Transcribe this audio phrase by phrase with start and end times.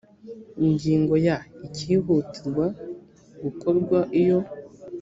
[0.65, 2.65] ingingo ya icyihutirwa
[3.43, 4.39] gukorwa iyo